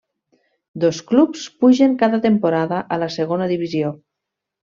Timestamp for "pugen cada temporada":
1.59-2.81